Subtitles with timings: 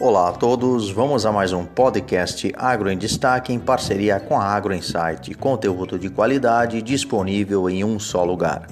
[0.00, 4.42] Olá a todos, vamos a mais um podcast Agro em Destaque em parceria com a
[4.42, 8.66] Agro Insight, conteúdo de qualidade disponível em um só lugar.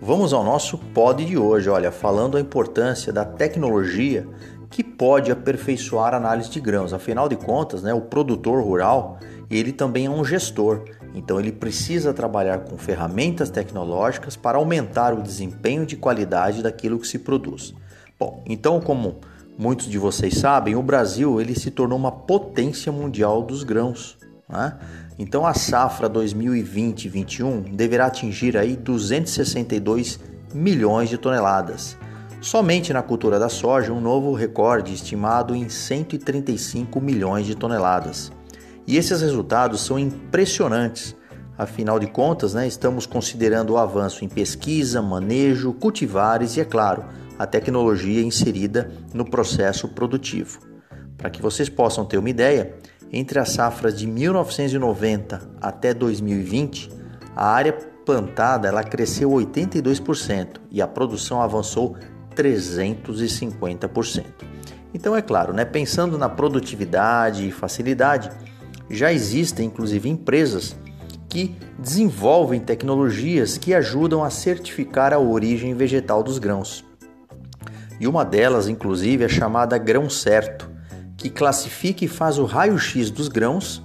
[0.00, 4.24] Vamos ao nosso pod de hoje, olha, falando a importância da tecnologia
[4.70, 6.92] que pode aperfeiçoar a análise de grãos.
[6.92, 9.18] Afinal de contas, né, o produtor rural,
[9.50, 15.22] ele também é um gestor, então ele precisa trabalhar com ferramentas tecnológicas para aumentar o
[15.22, 17.74] desempenho de qualidade daquilo que se produz.
[18.16, 19.16] Bom, então como
[19.58, 24.16] muitos de vocês sabem, o Brasil ele se tornou uma potência mundial dos grãos.
[24.48, 24.78] Né?
[25.18, 30.18] Então a safra 2020-21 deverá atingir aí 262
[30.54, 31.96] milhões de toneladas.
[32.40, 38.32] Somente na cultura da soja, um novo recorde estimado em 135 milhões de toneladas.
[38.84, 41.14] E esses resultados são impressionantes.
[41.56, 47.04] Afinal de contas, né, estamos considerando o avanço em pesquisa, manejo, cultivares e, é claro,
[47.38, 50.60] a tecnologia inserida no processo produtivo.
[51.16, 52.74] Para que vocês possam ter uma ideia,
[53.12, 56.90] entre as safras de 1990 até 2020,
[57.36, 57.72] a área
[58.04, 61.96] plantada ela cresceu 82% e a produção avançou
[62.34, 64.24] 350%.
[64.94, 68.30] Então é claro, né, pensando na produtividade e facilidade,
[68.90, 70.76] já existem inclusive empresas
[71.28, 76.84] que desenvolvem tecnologias que ajudam a certificar a origem vegetal dos grãos
[78.02, 80.68] e uma delas, inclusive, é chamada grão certo,
[81.16, 83.80] que classifica e faz o raio-x dos grãos,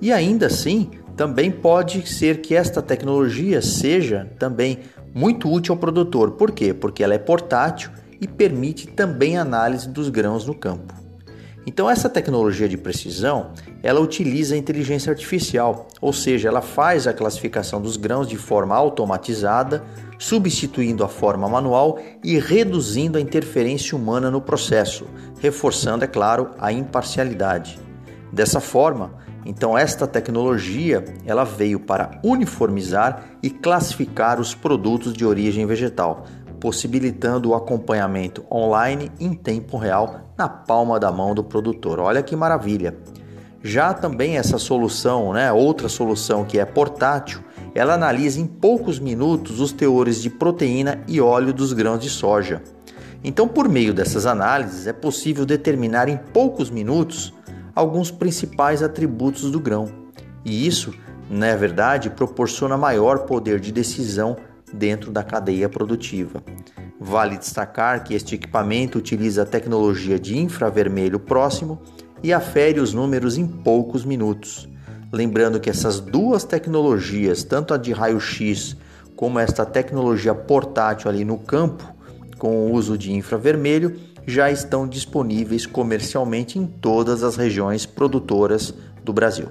[0.00, 4.78] e ainda assim também pode ser que esta tecnologia seja também
[5.14, 6.30] muito útil ao produtor.
[6.30, 6.72] Por quê?
[6.72, 10.94] Porque ela é portátil e permite também análise dos grãos no campo.
[11.68, 13.50] Então essa tecnologia de precisão,
[13.82, 18.74] ela utiliza a inteligência artificial, ou seja, ela faz a classificação dos grãos de forma
[18.74, 19.84] automatizada,
[20.18, 25.06] substituindo a forma manual e reduzindo a interferência humana no processo,
[25.40, 27.78] reforçando, é claro, a imparcialidade.
[28.32, 29.12] Dessa forma,
[29.44, 36.24] então esta tecnologia, ela veio para uniformizar e classificar os produtos de origem vegetal,
[36.60, 42.00] possibilitando o acompanhamento online em tempo real na palma da mão do produtor.
[42.00, 42.96] Olha que maravilha!
[43.62, 47.42] Já também essa solução, né, outra solução que é portátil,
[47.74, 52.62] ela analisa em poucos minutos os teores de proteína e óleo dos grãos de soja.
[53.22, 57.34] Então, por meio dessas análises, é possível determinar em poucos minutos
[57.74, 59.88] alguns principais atributos do grão.
[60.44, 60.94] E isso,
[61.28, 64.36] na verdade, proporciona maior poder de decisão
[64.72, 66.42] dentro da cadeia produtiva.
[67.00, 71.80] Vale destacar que este equipamento utiliza tecnologia de infravermelho próximo
[72.22, 74.68] e afere os números em poucos minutos.
[75.12, 78.76] Lembrando que essas duas tecnologias, tanto a de raio-x
[79.16, 81.84] como esta tecnologia portátil ali no campo,
[82.36, 89.12] com o uso de infravermelho, já estão disponíveis comercialmente em todas as regiões produtoras do
[89.12, 89.48] Brasil.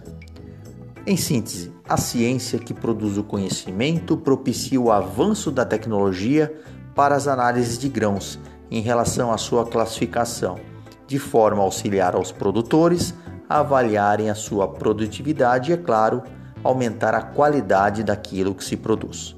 [1.09, 6.53] Em síntese, a ciência que produz o conhecimento propicia o avanço da tecnologia
[6.93, 8.37] para as análises de grãos
[8.69, 10.59] em relação à sua classificação,
[11.07, 13.13] de forma a auxiliar aos produtores
[13.47, 16.23] a avaliarem a sua produtividade e, é claro,
[16.61, 19.33] aumentar a qualidade daquilo que se produz.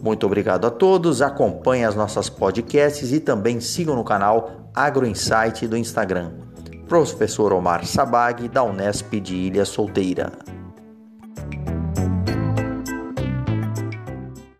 [0.00, 5.66] Muito obrigado a todos, acompanhem as nossas podcasts e também sigam no canal Agro Insight
[5.66, 6.30] do Instagram.
[6.86, 10.57] Professor Omar Sabag, da Unesp de Ilha Solteira.